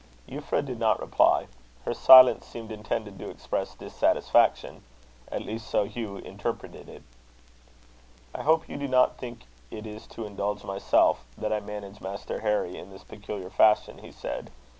[0.27, 1.45] Euphra did not reply.
[1.85, 4.81] Her silence seemed intended to express dissatisfaction;
[5.31, 7.03] at least so Hugh interpreted it.
[8.33, 12.39] "I hope you do not think it is to indulge myself that I manage Master
[12.39, 14.49] Harry in this peculiar fashion," he said.